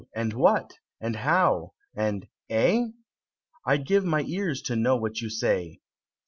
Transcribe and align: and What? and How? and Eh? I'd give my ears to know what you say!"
and 0.15 0.33
What? 0.33 0.79
and 0.99 1.15
How? 1.17 1.73
and 1.95 2.27
Eh? 2.49 2.87
I'd 3.67 3.85
give 3.85 4.03
my 4.03 4.21
ears 4.23 4.63
to 4.63 4.75
know 4.75 4.95
what 4.97 5.21
you 5.21 5.29
say!" 5.29 5.79